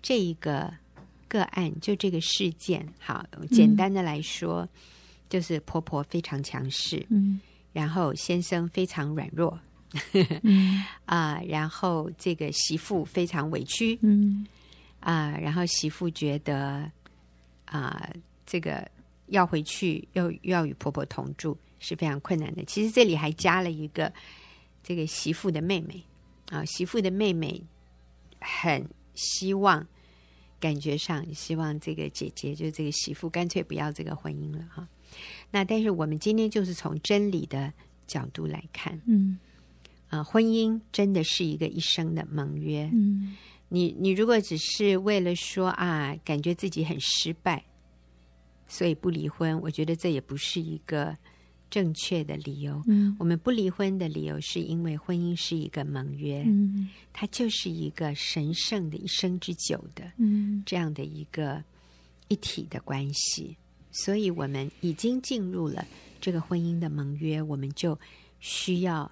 [0.04, 0.72] 这一个
[1.28, 4.70] 个案，就这个事件，好，简单的来说，嗯、
[5.28, 7.42] 就是婆婆非常强势，嗯，
[7.74, 9.60] 然后先生非常软弱，
[10.44, 14.46] 嗯啊，然后这个媳妇非常委屈，嗯
[15.00, 16.92] 啊，然后媳妇觉得
[17.66, 18.10] 啊，
[18.46, 18.90] 这个
[19.28, 22.64] 要回去又又要与婆婆同住是非常困难的。
[22.66, 24.12] 其实这里还加了一个
[24.84, 26.04] 这个媳妇的妹妹。
[26.52, 27.64] 啊，媳妇的妹妹
[28.42, 29.88] 很希望，
[30.60, 34.86] 感觉上希望这个姐姐，就这个媳妇，干脆不要这个婚姻了哈。
[35.50, 37.72] 那但是我们今天就是从真理的
[38.06, 39.40] 角度来看，嗯，
[40.12, 42.88] 啊，婚姻真的是一个一生的盟约。
[42.94, 43.36] 嗯，
[43.70, 47.66] 你你如果只是为了说啊，感觉自己很失败，
[48.68, 51.18] 所以不离婚，我觉得这也不是一个。
[51.72, 61.64] 正确的理由，嗯，我们不离婚的理由是因为婚姻是一个盟约，嗯，它就是一个神圣的一生之久的，嗯，这样的一个
[62.28, 63.56] 一体的关系，
[63.90, 65.88] 所以我们已经进入了
[66.20, 67.98] 这个婚姻的盟约，我们就
[68.42, 69.10] 需要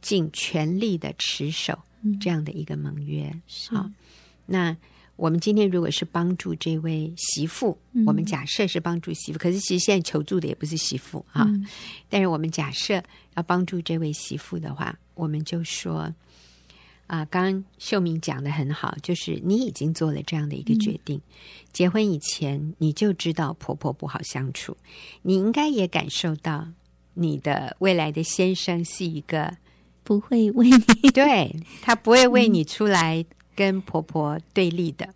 [0.00, 1.78] 尽全力的持守
[2.20, 3.42] 这样的一个盟约，嗯，
[3.76, 3.90] 好，
[4.46, 4.76] 那。
[5.18, 11.42] 我们今天如果是帮助这位媳妇，嗯、我们假设是帮助媳妇，可是其实现在求助的也不是媳妇啊。
[11.44, 11.66] 嗯、
[12.08, 13.02] 但是我们假设
[13.34, 16.14] 要帮助这位媳妇的话，我们就说
[17.08, 24.76] 啊，刚刚秀敏讲的很好，就是你已经做了这样的一个决定，嗯、结婚以前你就知道婆婆不好相处，
[25.22, 26.68] 你应该也感受到
[27.14, 29.56] 你的未来的先生是一个
[30.08, 33.22] 不会为你，对， 他不会为你出来。
[33.58, 35.12] 跟婆婆对立的，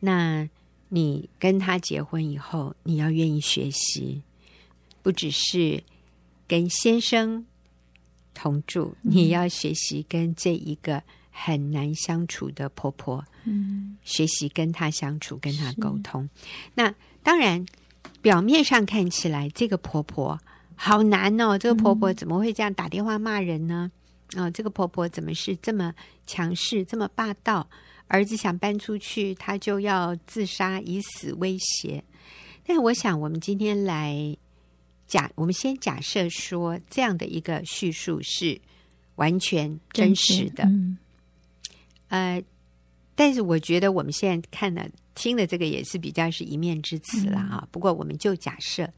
[0.00, 0.46] 那
[0.90, 4.20] 你跟他结婚以后，你要愿意学习，
[5.00, 5.82] 不只是
[6.46, 7.46] 跟先生
[8.34, 16.28] 同住，嗯、你要学习跟这一个很难相处的婆婆，嗯，学习跟她相处，跟她沟通。
[16.74, 17.64] 那当然，
[18.20, 20.38] 表面上看起来这个婆婆
[20.76, 23.90] 好难哦，这个婆婆怎么会这样打电话骂人呢？
[23.90, 24.00] 嗯
[24.36, 25.94] 啊、哦，这个婆婆怎么是这么
[26.26, 27.68] 强势、这么霸道？
[28.06, 32.04] 儿子想搬出去，她就要自杀，以死威胁。
[32.66, 34.36] 但我想，我们今天来
[35.06, 38.60] 假，我们先假设说，这样的一个叙述是
[39.16, 40.64] 完全真实的。
[40.64, 40.98] 嗯、
[42.08, 42.42] 呃，
[43.14, 47.60] 但是我觉得我们现在看的、听的这个也是比较是一面之词了啊。
[47.62, 48.88] 嗯、不过，我们就假设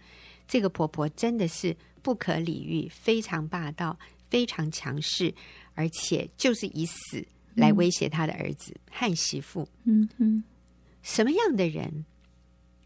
[0.48, 3.96] 这个婆婆真的是不可理喻，非常霸道。
[4.28, 5.32] 非常强势，
[5.74, 9.68] 而且就是以死来威胁他的儿子和媳妇。
[9.84, 10.42] 嗯哼，
[11.02, 12.04] 什么样的人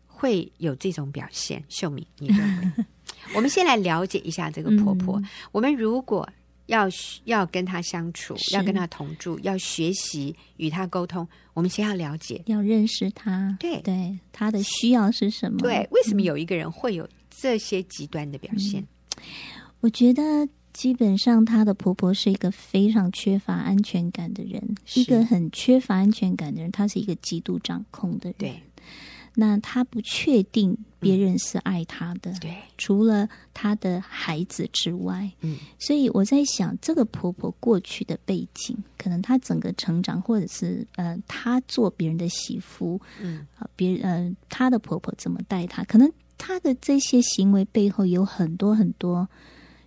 [0.07, 1.65] 会有这种表现？
[1.69, 2.85] 秀敏，你认为？
[3.35, 5.19] 我们先来了解一下这个婆婆。
[5.21, 6.29] 嗯、我们如果
[6.67, 6.89] 要
[7.25, 13.57] 要跟她相处，要跟她同住，要学习与她沟通，我们先要了解，要认识她。
[13.59, 15.59] 对对，她的需要是什么？
[15.59, 18.81] 对，为什么有一个人会有这些极端的表现？
[19.17, 19.23] 嗯、
[19.81, 20.49] 我觉得。
[20.73, 24.63] 基本上，她的婆婆是一个非常缺乏安全感的人，
[24.95, 26.71] 一个很缺乏安全感的人。
[26.71, 28.35] 她是一个极度掌控的人。
[28.39, 28.63] 对，
[29.35, 49.29] 那她不确定别人是爱她的，对、嗯，除了她的孩子之外，嗯，所以我在想，这个婆婆过去的背景，可能她整个成长，或者是呃，她做别人的媳妇，嗯，啊，别人呃，她的婆婆怎么待她，可能她的这些行为背后有很多很多。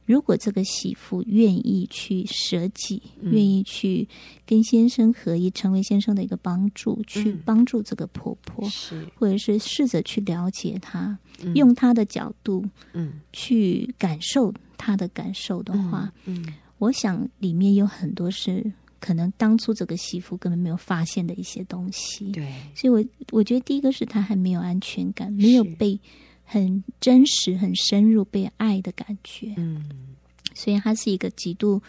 [0.05, 4.07] 如果这个媳妇愿意去舍己，嗯、愿意去
[4.45, 9.07] 跟先生合一，成为先生的一个帮助，嗯、去帮助这个婆婆，是。
[9.15, 16.53] 或者是试着去了解她，嗯、用她的角度，嗯，去感受她的感受的话，嗯，嗯。
[16.79, 22.31] 我想里面有很多是可能当初这个媳妇根本没有发现的一些东西。
[22.31, 25.97] 对，所以我我觉得第一个是她还没有安全感，没有被。
[26.53, 29.89] 很真实、很深入被爱的感觉，嗯，
[30.53, 31.81] 所以他是一个极度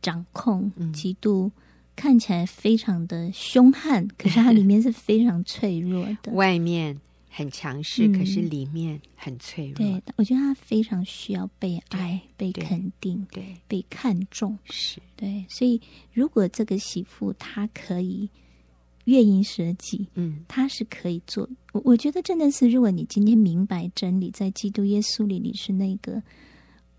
[0.00, 1.50] 掌控、嗯、极度
[1.96, 6.30] 看起来非常的凶悍，可是他里面是非常脆弱的。
[6.34, 9.74] 外面很强势，嗯、可是里面很脆弱。
[9.74, 14.56] 对，我觉得他非常需要被爱、被肯定、对，被看重。
[14.66, 15.80] 是对，所以
[16.12, 18.30] 如果这个媳妇她可以
[19.06, 21.48] 愿意舍己，嗯，他是可以做。
[21.72, 26.22] 我我觉得真的是，如果你今天明白真理，在基督耶稣里，你是那个。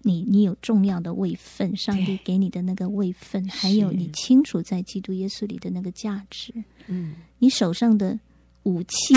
[0.03, 6.53] 你你有重要的位分，上帝给你的那个位分，还有你清楚在基督耶稣里的那个价值。
[6.85, 8.17] 嗯，你手上的
[8.63, 9.15] 武器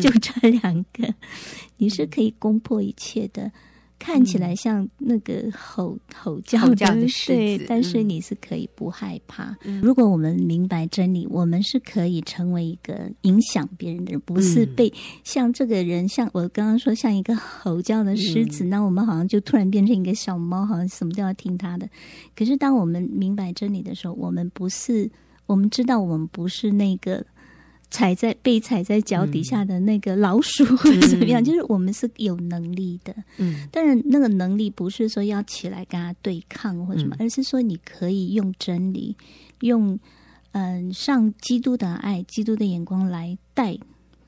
[0.00, 1.14] 就这两个，嗯、
[1.76, 3.52] 你是可以攻破一切的。
[4.00, 9.54] 看起来像那个吼吼叫的，的 对，但是你是可以不害怕。
[9.64, 14.90] 嗯、如果我们明白真理，我们是可以成为一个影响别人的人，不是被
[15.22, 21.86] 像这个人，像我刚刚说，像一个吼叫的狮子，嗯、那我们好像就突然变成一个小猫，好像什么都要听他的。
[22.34, 25.10] 可是当我们明白真理的时候，我们不是，
[25.44, 27.24] 我们知道我们不是那个。
[27.90, 33.12] 踩在被踩在脚底下的那个老鼠 或者怎么样，嗯、就是我们是有能力的。
[33.38, 39.16] 嗯，但是那个能力不是说要起来跟他对抗或者什么，嗯、而是说你可以用真理，
[39.60, 39.98] 用
[40.52, 43.76] 嗯、呃、上基督的爱、基督的眼光来带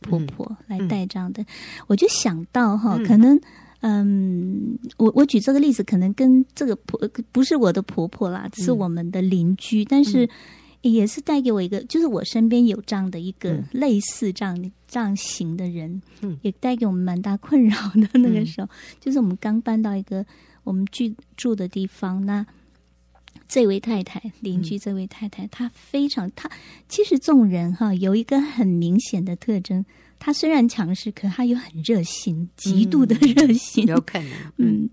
[0.00, 1.42] 婆婆，嗯、来带这样的。
[1.42, 1.46] 嗯、
[1.86, 3.40] 我就想到哈，可能
[3.82, 10.28] 嗯，我我举这个例子，可能跟这个婆不是我的婆婆啦，是我们的邻居，嗯、但是。
[10.90, 18.18] 也是带给我一个，就是我身边有这样的一个类似这样、嗯、这样型的人，嗯，也带给我们蛮大困扰的。
[18.18, 20.26] 那个时候，嗯、就是我们刚搬到一个
[20.64, 22.44] 我们居住的地方，那
[23.46, 26.50] 这位太太邻居，这位太太，嗯、她非常，她
[26.88, 29.84] 其实这种人哈有一个很明显的特征，
[30.18, 34.90] 她虽然强势，可她又很热心，极度的热心，嗯、有可能，嗯，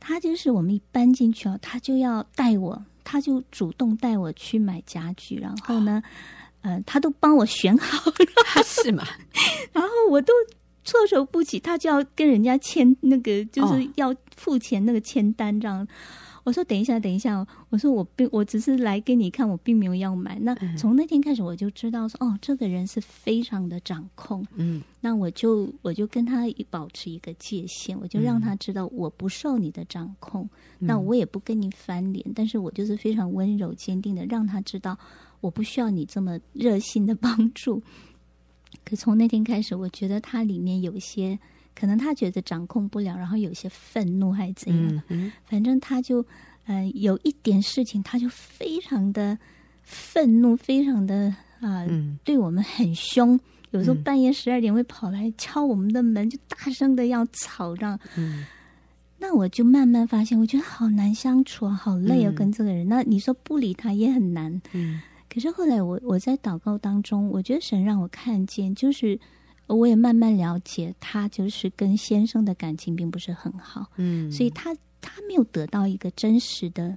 [0.00, 2.84] 她就是我们一搬进去哦，她就要带我。
[3.08, 6.02] 他就主动带我去买家具，然后呢，
[6.62, 9.06] 哦、呃，他都帮我选好了， 是吗？
[9.72, 10.32] 然后我都
[10.82, 15.86] 措手不及，他就要跟人家签那个，就是要付钱那个签单这样。
[16.46, 17.44] 我说等一下，等一下。
[17.70, 20.38] 我说我并我只是来给你看，我并没有要买。
[20.38, 24.46] 那从那天开始，我就知道说，哦，这个人是非常的掌控。
[24.54, 30.48] 嗯，那我就我就跟他保持一个界限，我就让他知道我不受你的掌控。
[30.78, 34.96] 嗯、那我也不跟你翻脸，但是我就是非常温柔坚定的让他知道，
[35.40, 37.82] 我不需要你这么热心的帮助。
[38.84, 41.36] 可从那天开始，我觉得他里面有一些。
[41.78, 46.24] 可能他觉得掌控不了，然后有些愤怒还是怎样，嗯嗯、反正他就，
[46.64, 49.38] 呃，有一点事情，他就非常的
[49.82, 51.26] 愤怒，非常的
[51.60, 53.38] 啊，呃嗯、对我们很凶。
[53.72, 58.00] 有时候半夜十二点会跑来敲我们的门，就大声的要吵让。
[58.16, 58.46] 嗯、
[59.18, 62.86] 那我就慢慢发现，我觉得好难相处啊，好累啊，跟这个人。
[62.86, 64.62] 嗯、那你说不理他也很难。
[64.72, 69.20] 嗯、可是后来我我在祷告当中，我觉得神让我看见，就是。
[69.66, 76.96] 我也慢慢了解，他就是跟先生的感情并不是很好，嗯，所以他他没有得到一个真实的，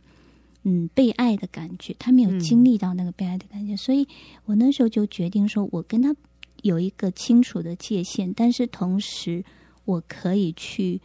[0.64, 4.08] 嗯，被爱的感觉，他没有经历到那个被爱的感觉，嗯，所以
[4.46, 6.16] 我那时候就决定说，我跟他
[6.62, 9.44] 有一个清楚的界限，但是同时
[9.86, 11.02] 我可以去。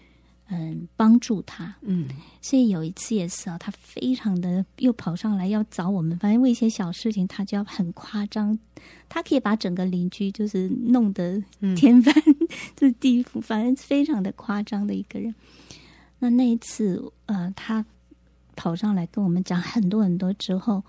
[0.49, 1.75] 嗯，帮助他。
[1.81, 2.09] 嗯，
[2.43, 8.59] 所以有一次也是啊，他非常的又跑上来要找我们，反正为一些小事情，他就要很夸张。
[9.09, 11.43] 他可以把整个邻居就是弄得
[11.77, 12.37] 天翻、嗯、
[12.77, 15.35] 就是地覆，反正非常的夸张的一个人。
[16.19, 17.85] 那那一次，呃，他
[18.55, 20.83] 跑上来跟我们讲很多很多之后，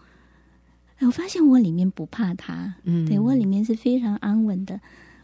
[1.00, 4.80] 我发现我里面不怕他，嗯，对我里面是非常安稳的。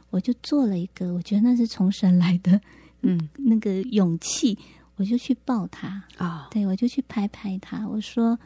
[0.10, 2.60] 我就做了一个，我觉得那是从神来的。
[3.02, 4.58] 嗯，那个勇气，
[4.96, 5.88] 我就去抱他
[6.18, 7.88] 啊，哦、对，我就去拍拍他。
[7.88, 8.38] 我说，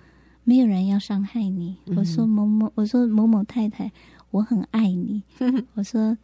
[0.43, 1.75] 没有人要伤害你。
[1.85, 3.91] 嗯、我说某某，我说某某太太，
[4.31, 5.21] 我很爱你。
[5.75, 6.17] 我说，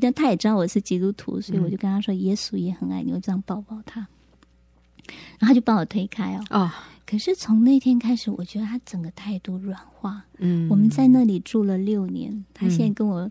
[0.00, 3.12] 但他也知道我是基督徒，所以我就跟他说，耶稣也很爱你。
[3.12, 4.00] 我这样抱抱他，
[5.38, 6.44] 然后他就把我推开哦。
[6.50, 6.70] 哦，
[7.04, 10.24] 可是从那天开始，我觉得他整个态度软化。
[10.38, 13.30] 嗯，我们在那里住了六年，他现在跟我。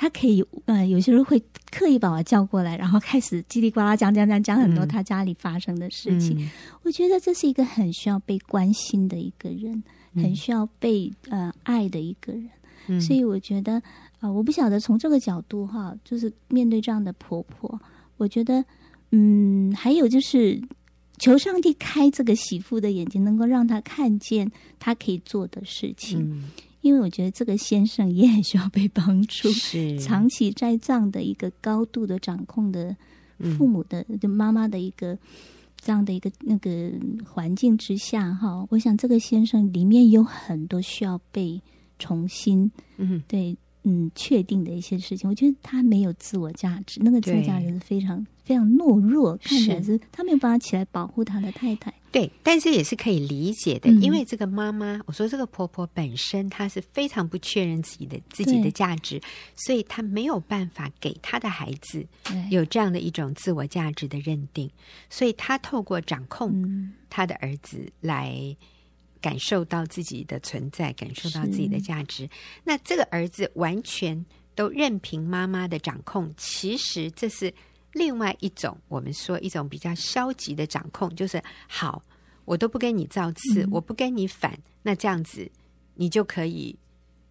[0.00, 1.38] 他可以，呃，有些人会
[1.70, 6.40] 刻意把我叫过来，然后开始叽里呱啦讲讲讲讲很多他家里发生的事情。
[6.40, 6.50] 嗯、
[6.82, 9.82] 我觉得这是一个很需要被关心的一个人，
[10.14, 12.48] 嗯、很需要被呃爱的一个人。
[12.86, 13.82] 嗯、所以我觉得，啊、
[14.20, 17.78] 呃，我不晓得从这个角度哈，就是面对这样的婆婆，
[18.16, 18.64] 我觉得，
[19.10, 20.58] 嗯，还有就是
[21.18, 26.20] 求上帝开这个媳妇的眼睛，能够让她看见她可以做的事情。
[26.22, 29.98] 嗯因为我觉得这个先生也很需要被帮助，是。
[29.98, 32.96] 长期在这样的一个高度的掌控的
[33.56, 35.18] 父母的、嗯、就妈妈的一个
[35.76, 36.90] 这样的一个那个
[37.24, 41.60] 环境之下，哈，我想这个先生里面有很多需要被
[41.98, 45.28] 重新，嗯，对，嗯确定的一些事情。
[45.28, 51.92] 我觉得他没有自我价值，那个自我价值是非常非常懦弱，看起来是他没有办法起来保护他的太太。
[52.12, 59.20] 对，但是也是可以理解的，嗯、因为这个妈妈，我说这个婆婆本身她是非常不确认自己的自己的价值，
[59.54, 62.04] 所以她没有办法给她的孩子
[62.50, 64.68] 有这样的一种自我价值的认定，
[65.08, 68.56] 所以她透过掌控她的儿子来
[69.20, 72.28] 感受到自己的存在，感受到自己的价值。
[72.64, 77.52] 那这个儿子完全都任凭妈妈的掌控，其实这是。
[77.92, 82.00] 另外一种，我们说一种比较消极的掌控，就是好，
[82.44, 85.50] 我都不跟你造次，嗯、我不跟你反，那这样子
[85.94, 86.78] 你就可以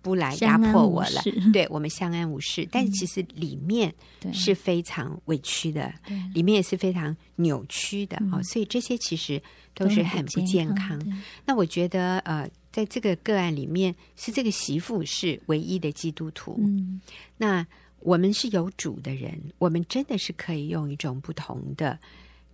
[0.02, 1.22] 不来压迫我了。
[1.54, 2.68] 对，我们相安无事。
[2.72, 3.94] 但是其实里面
[4.34, 5.94] 是非常委屈的，
[6.34, 8.42] 里面也是非常扭曲的哦。
[8.44, 9.42] 所以这些其实
[9.74, 11.00] 都是很不健康。
[11.46, 16.56] 那我觉得，呃，在这个个案里面，是这个媳妇是唯一的基督徒。
[16.60, 17.02] 嗯，
[17.38, 17.66] 那。
[18.02, 22.00] 我们是有主的人，我们真的是可以用一种不同的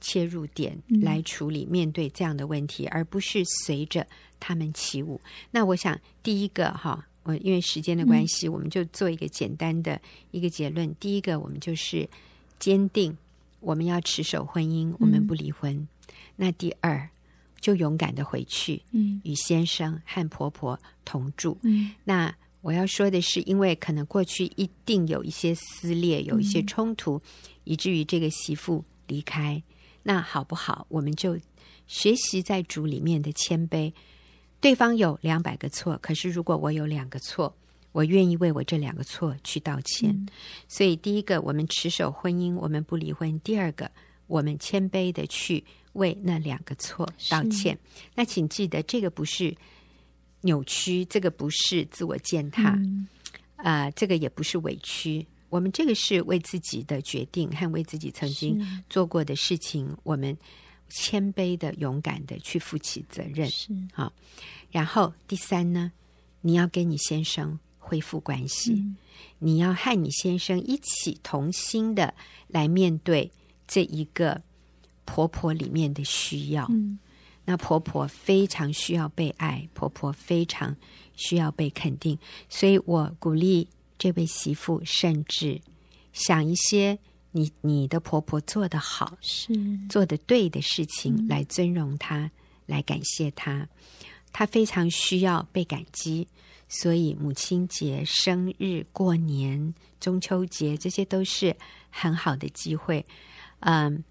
[0.02, 4.08] 切入点来处理面对这样的问题，嗯、而不是随着
[4.40, 5.22] 他们起舞。
[5.52, 10.02] 那我想，第一个哈，我因为时间的关系，嗯、我们就做一个简单的
[10.32, 10.96] 一个结论。
[10.96, 12.10] 第一个，我们就是
[12.58, 13.16] 坚定
[13.60, 15.76] 我们要持守婚姻，我们不离婚。
[15.76, 15.88] 嗯、
[16.38, 17.10] 那第二，
[17.60, 22.34] 就勇敢的回去，嗯，与先生和婆婆同住，嗯，那。
[22.62, 27.22] 我要说的是，因为可能过去一定有一些撕裂，有一些冲突，嗯、
[27.66, 29.62] 以至于这个媳妇离开。
[30.02, 30.88] 那好不好？
[30.90, 31.38] 我们就
[31.86, 33.94] 学习在主里面的谦卑。
[34.66, 37.56] 对方有两百个错，可是如果我有两个错，
[37.92, 40.10] 我愿意为我这两个错去道歉。
[40.10, 40.28] 嗯、
[40.68, 43.92] 所以，第一个，我们持守婚姻，我们不离婚；第二个，
[44.26, 45.64] 我们谦卑的去
[45.94, 47.78] 为那两个错道歉。
[48.16, 49.56] 那请记得，这个不是。
[50.42, 53.08] 扭曲，这个不是自我践踏，啊、嗯
[53.58, 55.24] 呃，这个也不是委屈。
[55.50, 58.60] 我们这个是为自己的决定和为自己曾经
[58.90, 60.36] 做过的事情，我们
[60.90, 63.50] 谦卑的、勇敢的去负起责任。
[63.50, 63.70] 是。
[63.94, 64.12] 好，
[64.72, 65.92] 然后第三呢，
[66.42, 68.96] 你要跟你先生恢复关系，嗯、
[69.40, 72.14] 你要和你先生一起同心的
[72.48, 73.32] 来面对
[73.68, 74.42] 这一个
[75.06, 76.66] 婆婆里面的需要。
[76.70, 77.00] 嗯。
[77.48, 80.76] 那婆婆非常需要被爱，婆婆非常
[81.16, 82.18] 需要被肯定，
[82.50, 83.68] 所以我鼓励
[84.00, 85.62] 这位媳妇，甚至
[86.12, 86.98] 想一些
[87.36, 89.54] 你你的婆婆做得好、是
[89.90, 92.32] 做的对的事情，来尊荣她，嗯、
[92.66, 93.68] 来感谢她。
[94.32, 96.26] 她非常需要被感激，
[96.70, 101.54] 所以母亲节、生日、过年、中秋节，这些都是
[101.90, 103.06] 很好的机会。
[103.60, 104.02] 嗯，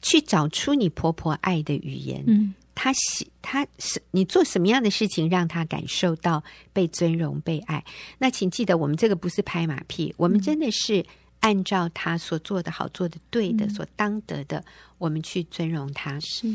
[0.00, 2.24] 去找出你婆婆爱的语言。
[2.26, 2.54] 嗯。
[2.72, 7.84] 她喜，她是你做什么样的事情，让她感受到被尊荣、被爱？
[8.16, 11.04] 那请记得，我们这个不是拍马屁，我们真的是
[11.40, 14.64] 按照他所做的好、做的对的、所当得的，
[14.98, 16.18] 我们去尊荣他。
[16.20, 16.46] 是，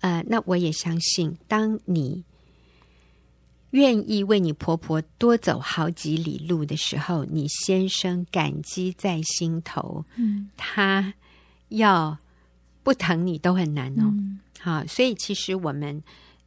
[0.00, 2.24] 呃，那我也相信，当你
[3.70, 11.14] 愿意为你婆婆多走好几里路的时候，你先生感激在心头，嗯，他
[11.68, 12.18] 要
[12.82, 14.04] 不疼你都很难哦。
[14.04, 16.02] 嗯好，所以其实我们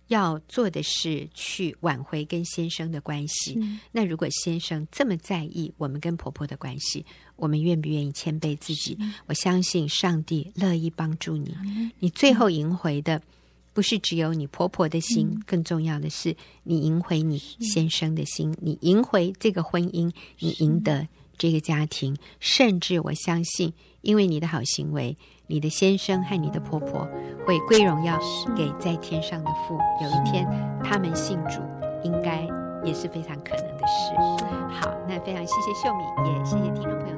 [0.08, 3.58] 要做的是去挽回跟先生的关系。
[3.92, 7.04] 那如果先生这么在意我们跟婆婆的关系，
[7.36, 8.98] 我们愿不愿意谦卑自己？
[9.28, 11.56] 我相信上帝乐意帮助你。
[11.66, 13.22] 嗯、你最后赢回的
[13.74, 21.08] 不是只有你婆婆的心，嗯、更重要的是你赢回你先生的心，你赢回这个婚姻，你赢得
[21.38, 25.18] 这个家庭，甚至我相信，因为你的好行为。
[25.46, 27.06] 你的先生和你的婆婆
[27.46, 28.18] 会归荣耀
[28.56, 29.78] 给在天上的父。
[30.02, 30.48] 有一天
[30.82, 31.62] 他们信主，
[32.02, 32.48] 应该
[32.84, 34.16] 也是非常可能的事。
[34.74, 37.13] 好，那非常谢谢秀敏，也谢谢听。